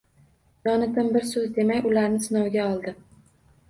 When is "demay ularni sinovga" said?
1.61-2.69